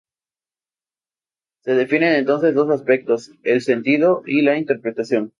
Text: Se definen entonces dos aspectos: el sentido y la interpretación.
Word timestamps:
Se 1.59 1.75
definen 1.75 2.13
entonces 2.13 2.55
dos 2.55 2.71
aspectos: 2.71 3.29
el 3.43 3.61
sentido 3.61 4.23
y 4.25 4.41
la 4.41 4.57
interpretación. 4.57 5.29